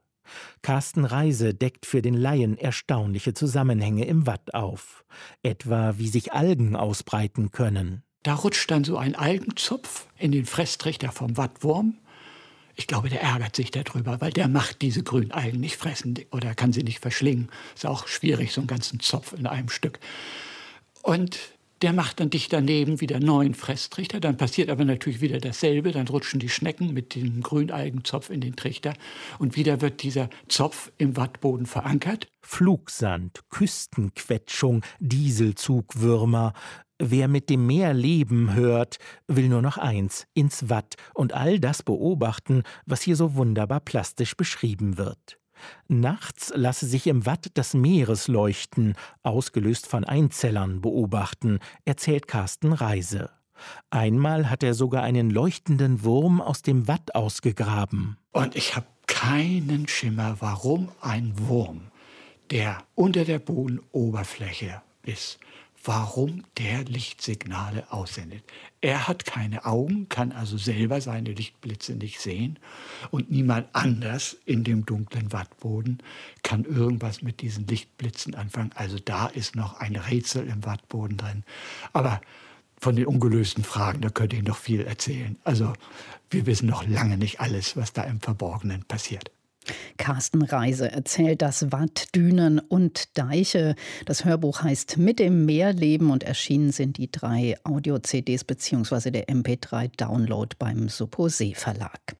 [0.61, 5.03] Carsten Reise deckt für den Laien erstaunliche Zusammenhänge im Watt auf,
[5.43, 8.03] etwa wie sich Algen ausbreiten können.
[8.23, 11.97] Da rutscht dann so ein Algenzopf in den Fresstrichter vom Wattwurm
[12.79, 16.71] ich glaube, der ärgert sich darüber, weil der macht diese Grünalgen nicht fressen oder kann
[16.71, 17.49] sie nicht verschlingen.
[17.75, 19.99] Ist auch schwierig, so einen ganzen Zopf in einem Stück.
[21.01, 21.37] Und
[21.81, 24.21] der macht dann dicht daneben wieder neuen Fresstrichter.
[24.21, 25.91] Dann passiert aber natürlich wieder dasselbe.
[25.91, 28.93] Dann rutschen die Schnecken mit dem Grünalgenzopf in den Trichter.
[29.39, 32.27] Und wieder wird dieser Zopf im Wattboden verankert.
[32.41, 36.53] Flugsand, Küstenquetschung, Dieselzugwürmer,
[37.01, 41.81] Wer mit dem Meer leben hört, will nur noch eins, ins Watt und all das
[41.81, 45.39] beobachten, was hier so wunderbar plastisch beschrieben wird.
[45.87, 53.29] Nachts lasse sich im Watt das Meeresleuchten, ausgelöst von Einzellern, beobachten, erzählt Carsten Reise.
[53.89, 58.17] Einmal hat er sogar einen leuchtenden Wurm aus dem Watt ausgegraben.
[58.31, 61.91] Und ich habe keinen Schimmer, warum ein Wurm,
[62.51, 65.39] der unter der Bodenoberfläche ist,
[65.83, 68.43] warum der Lichtsignale aussendet.
[68.81, 72.59] Er hat keine Augen, kann also selber seine Lichtblitze nicht sehen
[73.11, 75.99] und niemand anders in dem dunklen Wattboden
[76.43, 78.71] kann irgendwas mit diesen Lichtblitzen anfangen.
[78.75, 81.43] Also da ist noch ein Rätsel im Wattboden drin.
[81.93, 82.21] Aber
[82.77, 85.37] von den ungelösten Fragen, da könnte ich noch viel erzählen.
[85.43, 85.73] Also
[86.29, 89.31] wir wissen noch lange nicht alles, was da im Verborgenen passiert.
[89.97, 93.75] Carsten Reise erzählt das Watt, Dünen und Deiche.
[94.05, 99.11] Das Hörbuch heißt Mit dem Meer leben und erschienen sind die drei Audio-CDs bzw.
[99.11, 102.15] der MP3-Download beim Supposé Verlag.